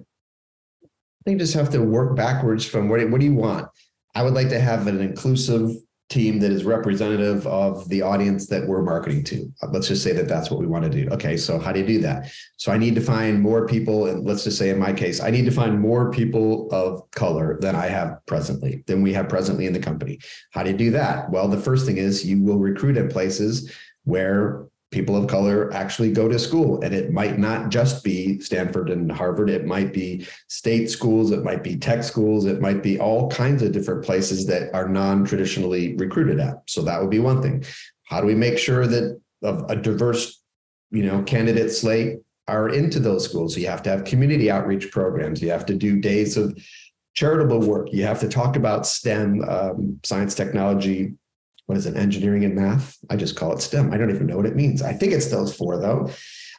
[0.86, 3.68] I think you just have to work backwards from what, what do you want?
[4.14, 5.76] I would like to have an inclusive
[6.10, 9.52] team that is representative of the audience that we're marketing to.
[9.72, 11.10] Let's just say that that's what we want to do.
[11.12, 12.32] Okay, so how do you do that?
[12.58, 15.32] So I need to find more people, and let's just say in my case, I
[15.32, 19.66] need to find more people of color than I have presently, than we have presently
[19.66, 20.20] in the company.
[20.52, 21.32] How do you do that?
[21.32, 23.72] Well, the first thing is you will recruit in places
[24.04, 26.82] where people of color actually go to school.
[26.82, 31.44] And it might not just be Stanford and Harvard, it might be state schools, it
[31.44, 35.26] might be tech schools, it might be all kinds of different places that are non
[35.26, 36.62] traditionally recruited at.
[36.68, 37.66] So that would be one thing.
[38.04, 40.42] How do we make sure that of a diverse,
[40.92, 43.56] you know, candidate slate are into those schools?
[43.56, 45.42] So you have to have community outreach programs.
[45.42, 46.58] You have to do days of
[47.16, 47.90] charitable work.
[47.92, 51.16] You have to talk about STEM, um, science, technology,
[51.66, 52.98] what is it, engineering and math?
[53.10, 53.92] I just call it STEM.
[53.92, 54.82] I don't even know what it means.
[54.82, 56.10] I think it's those four though.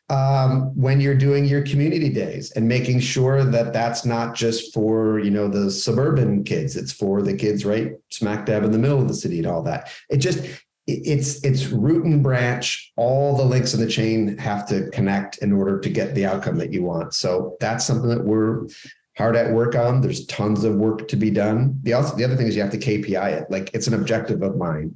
[0.09, 5.19] Um, when you're doing your community days and making sure that that's not just for
[5.19, 9.03] you know the suburban kids it's for the kids right smack dab in the middle
[9.03, 10.47] of the city and all that it just
[10.87, 15.53] it's it's root and branch all the links in the chain have to connect in
[15.53, 18.64] order to get the outcome that you want so that's something that we're
[19.17, 20.01] hard at work on.
[20.01, 21.79] There's tons of work to be done.
[21.83, 23.51] The also the other thing is you have to KPI it.
[23.51, 24.95] Like it's an objective of mine.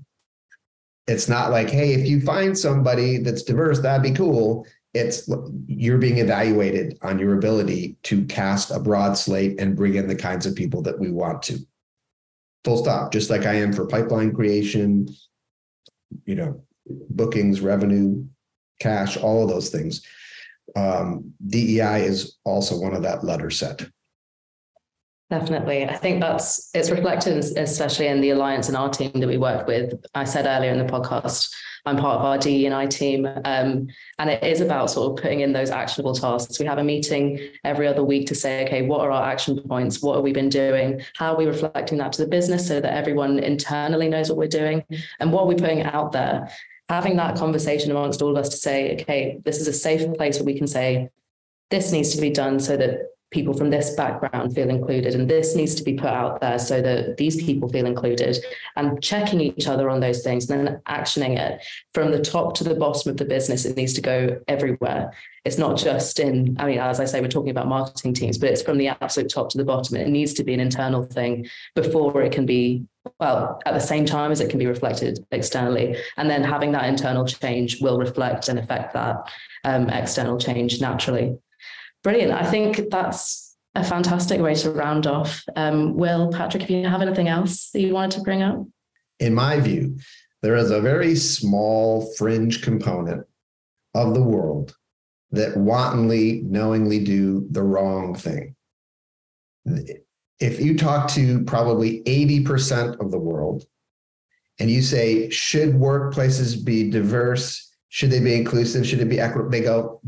[1.06, 4.66] It's not like, hey, if you find somebody that's diverse, that'd be cool.
[4.92, 5.28] It's
[5.66, 10.16] you're being evaluated on your ability to cast a broad slate and bring in the
[10.16, 11.58] kinds of people that we want to.
[12.64, 13.12] Full stop.
[13.12, 15.08] Just like I am for pipeline creation,
[16.26, 16.62] you know,
[17.08, 18.26] bookings, revenue,
[18.80, 20.02] cash, all of those things.
[20.76, 23.88] Um, DEI is also one of that letter set.
[25.30, 25.84] Definitely.
[25.84, 29.68] I think that's it's reflected especially in the alliance and our team that we work
[29.68, 29.94] with.
[30.12, 31.52] I said earlier in the podcast,
[31.86, 33.26] I'm part of our D and I team.
[33.44, 33.86] Um,
[34.18, 36.58] and it is about sort of putting in those actionable tasks.
[36.58, 40.02] We have a meeting every other week to say, okay, what are our action points?
[40.02, 41.00] What have we been doing?
[41.14, 44.48] How are we reflecting that to the business so that everyone internally knows what we're
[44.48, 44.84] doing?
[45.20, 46.50] And what are we putting out there?
[46.88, 50.38] Having that conversation amongst all of us to say, okay, this is a safe place
[50.38, 51.08] where we can say,
[51.70, 55.54] this needs to be done so that people from this background feel included and this
[55.54, 58.36] needs to be put out there so that these people feel included
[58.76, 61.62] and checking each other on those things and then actioning it
[61.94, 65.12] from the top to the bottom of the business it needs to go everywhere.
[65.44, 68.50] It's not just in i mean as i say we're talking about marketing teams but
[68.50, 69.96] it's from the absolute top to the bottom.
[69.96, 72.84] It needs to be an internal thing before it can be
[73.18, 76.86] well at the same time as it can be reflected externally and then having that
[76.86, 79.16] internal change will reflect and affect that
[79.64, 81.38] um, external change naturally
[82.02, 82.32] Brilliant.
[82.32, 85.44] I think that's a fantastic way to round off.
[85.54, 88.66] Um, Will, Patrick, if you have anything else that you wanted to bring up?
[89.20, 89.98] in my view,
[90.42, 93.26] there is a very small fringe component
[93.94, 94.74] of the world
[95.30, 98.56] that wantonly, knowingly do the wrong thing.
[100.40, 103.64] If you talk to probably 80% of the world
[104.58, 107.70] and you say, should workplaces be diverse?
[107.90, 108.86] Should they be inclusive?
[108.86, 109.50] Should it be equitable?
[109.50, 110.00] They go,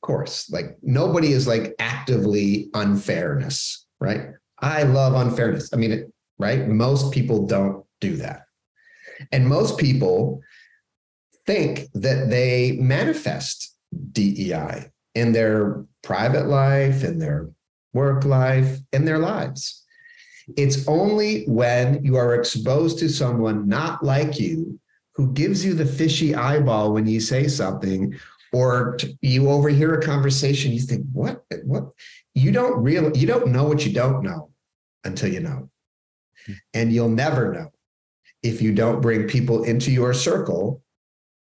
[0.00, 0.50] course.
[0.50, 4.28] Like nobody is like actively unfairness, right?
[4.58, 5.70] I love unfairness.
[5.72, 6.68] I mean, it, right?
[6.68, 8.42] Most people don't do that.
[9.32, 10.40] And most people
[11.46, 13.76] think that they manifest
[14.12, 17.50] DEI in their private life, in their
[17.92, 19.84] work life, in their lives.
[20.56, 24.80] It's only when you are exposed to someone not like you
[25.14, 28.18] who gives you the fishy eyeball when you say something
[28.52, 31.90] or you overhear a conversation you think what what
[32.34, 34.50] you don't really you don't know what you don't know
[35.04, 35.70] until you know
[36.46, 36.52] hmm.
[36.74, 37.70] and you'll never know
[38.42, 40.82] if you don't bring people into your circle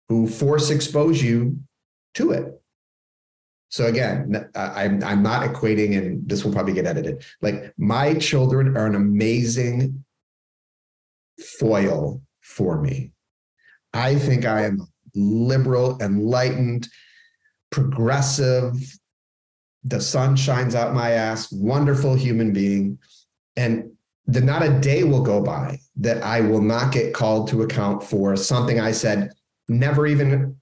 [0.08, 1.58] who force expose you
[2.14, 2.60] to it.
[3.68, 7.24] So again, I'm I'm not equating, and this will probably get edited.
[7.42, 10.04] Like my children are an amazing
[11.58, 13.10] foil for me.
[13.92, 16.88] I think I am liberal, enlightened,
[17.70, 18.74] progressive.
[19.84, 22.98] The sun shines out my ass, wonderful human being.
[23.56, 23.90] And
[24.26, 28.02] that not a day will go by that I will not get called to account
[28.02, 29.32] for something I said
[29.68, 30.56] never even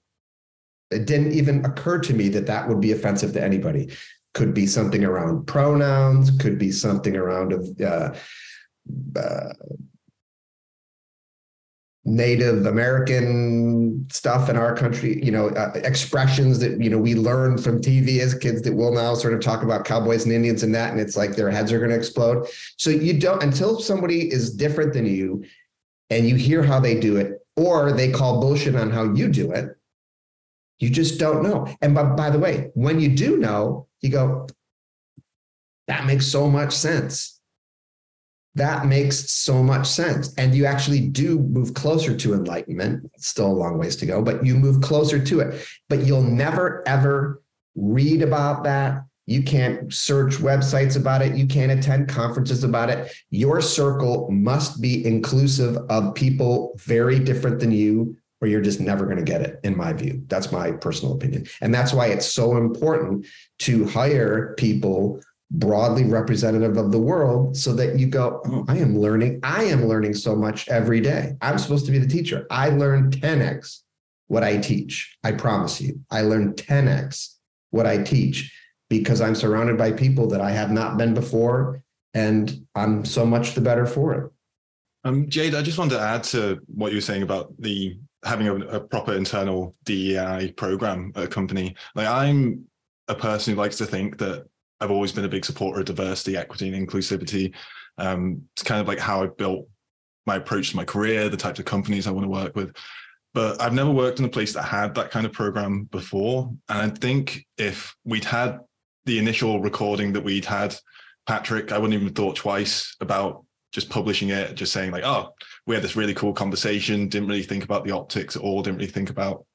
[0.91, 3.89] it didn't even occur to me that that would be offensive to anybody
[4.33, 8.13] could be something around pronouns could be something around uh,
[9.15, 9.53] uh,
[12.05, 17.63] Native American stuff in our country, you know, uh, expressions that, you know, we learned
[17.63, 20.75] from TV as kids that will now sort of talk about cowboys and Indians and
[20.75, 20.91] that.
[20.91, 22.47] And it's like their heads are going to explode.
[22.77, 25.45] So you don't, until somebody is different than you
[26.09, 29.51] and you hear how they do it, or they call bullshit on how you do
[29.51, 29.77] it,
[30.79, 31.73] you just don't know.
[31.81, 34.47] And by, by the way, when you do know, you go,
[35.87, 37.32] that makes so much sense
[38.55, 40.33] that makes so much sense.
[40.37, 43.09] And you actually do move closer to enlightenment.
[43.17, 45.65] Still a long ways to go, but you move closer to it.
[45.89, 47.41] But you'll never, ever
[47.75, 49.05] read about that.
[49.25, 51.35] You can't search websites about it.
[51.35, 53.11] You can't attend conferences about it.
[53.29, 59.05] Your circle must be inclusive of people very different than you, or you're just never
[59.05, 60.21] going to get it, in my view.
[60.27, 61.47] That's my personal opinion.
[61.61, 63.25] And that's why it's so important
[63.59, 65.21] to hire people
[65.53, 69.85] broadly representative of the world so that you go oh, i am learning i am
[69.85, 71.35] learning so much every day.
[71.41, 72.47] I'm supposed to be the teacher.
[72.49, 73.81] I learn 10x
[74.27, 75.15] what i teach.
[75.23, 75.99] I promise you.
[76.09, 77.35] I learn 10x
[77.69, 78.51] what i teach
[78.89, 81.83] because i'm surrounded by people that i have not been before
[82.15, 84.31] and i'm so much the better for it.
[85.03, 88.47] Um, jade i just wanted to add to what you were saying about the having
[88.47, 91.75] a, a proper internal dei program at a company.
[91.93, 92.65] Like i'm
[93.07, 94.47] a person who likes to think that
[94.83, 97.53] I've always been a big supporter of diversity, equity, and inclusivity.
[97.97, 99.67] Um, it's kind of like how I built
[100.25, 102.75] my approach to my career, the types of companies I want to work with.
[103.33, 106.51] But I've never worked in a place that had that kind of program before.
[106.69, 108.59] And I think if we'd had
[109.05, 110.75] the initial recording that we'd had,
[111.25, 115.33] Patrick, I wouldn't even thought twice about just publishing it, just saying like, oh,
[115.65, 118.77] we had this really cool conversation, didn't really think about the optics at all, didn't
[118.77, 119.45] really think about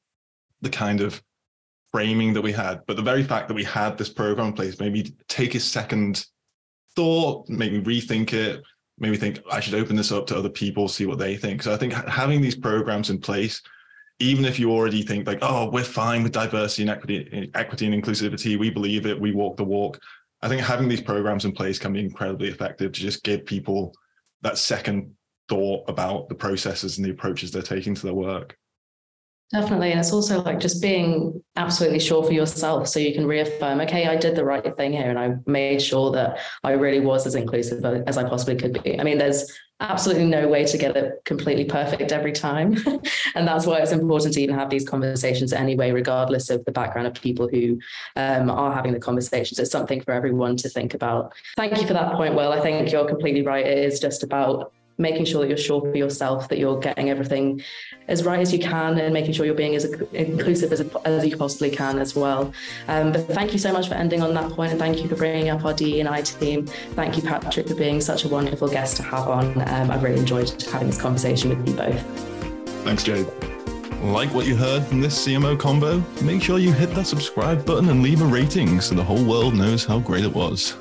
[0.60, 1.22] the kind of
[1.92, 4.78] framing that we had, but the very fact that we had this program in place
[4.78, 6.26] made me take a second
[6.94, 8.62] thought, make me rethink it,
[8.98, 11.62] made me think I should open this up to other people, see what they think.
[11.62, 13.62] So I think having these programs in place,
[14.18, 18.02] even if you already think like, oh, we're fine with diversity and equity, equity and
[18.02, 20.00] inclusivity, we believe it, we walk the walk.
[20.42, 23.94] I think having these programs in place can be incredibly effective to just give people
[24.42, 25.14] that second
[25.48, 28.56] thought about the processes and the approaches they're taking to their work.
[29.50, 29.92] Definitely.
[29.92, 34.06] And it's also like just being absolutely sure for yourself so you can reaffirm, okay,
[34.06, 37.34] I did the right thing here and I made sure that I really was as
[37.34, 39.00] inclusive as I possibly could be.
[39.00, 42.76] I mean, there's absolutely no way to get it completely perfect every time.
[43.34, 47.06] and that's why it's important to even have these conversations anyway, regardless of the background
[47.06, 47.78] of people who
[48.16, 49.58] um, are having the conversations.
[49.58, 51.32] It's something for everyone to think about.
[51.56, 52.52] Thank you for that point, Will.
[52.52, 53.64] I think you're completely right.
[53.64, 57.62] It is just about making sure that you're sure for yourself that you're getting everything
[58.08, 61.36] as right as you can and making sure you're being as inclusive as, as you
[61.36, 62.52] possibly can as well.
[62.88, 65.14] Um, but thank you so much for ending on that point and thank you for
[65.14, 66.66] bringing up our DE&I team.
[66.66, 69.60] Thank you, Patrick, for being such a wonderful guest to have on.
[69.68, 72.02] Um, I've really enjoyed having this conversation with you both.
[72.84, 73.26] Thanks, Jade.
[74.02, 76.02] Like what you heard from this CMO Convo?
[76.22, 79.54] Make sure you hit that subscribe button and leave a rating so the whole world
[79.54, 80.76] knows how great it was.